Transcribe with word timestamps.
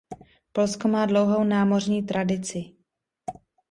Polsko 0.51 0.87
má 0.87 1.05
dlouhou 1.05 1.43
námořní 1.43 2.03
tradici. 2.03 2.65